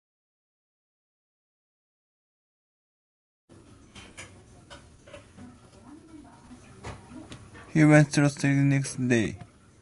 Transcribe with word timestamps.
He 7.71 7.85
went 7.85 8.11
through 8.11 8.29
surgery 8.29 8.55
the 8.55 8.61
next 8.63 8.95
day. 8.95 9.37